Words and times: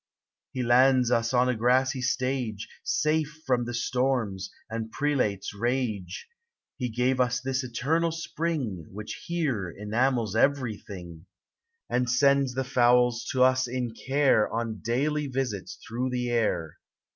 He 0.51 0.63
lands 0.63 1.11
us 1.11 1.31
on 1.31 1.47
a 1.47 1.55
grassy 1.55 2.01
stage, 2.01 2.67
Safe 2.83 3.39
from 3.45 3.65
the 3.65 3.73
storms, 3.75 4.49
and 4.67 4.91
prelate's 4.91 5.53
rage; 5.53 6.27
He 6.75 6.89
gave 6.89 7.21
us 7.21 7.39
this 7.39 7.63
eternal 7.63 8.11
spring 8.11 8.87
Which 8.91 9.25
here 9.27 9.69
enamels 9.69 10.35
everything, 10.35 11.27
And 11.87 12.09
sends 12.09 12.55
the 12.55 12.63
fowls 12.63 13.25
to 13.31 13.43
us 13.43 13.67
in 13.67 13.91
care 13.93 14.51
On 14.51 14.81
dailv 14.83 15.31
visits 15.31 15.77
through 15.87 16.09
the 16.09 16.31
air. 16.31 16.79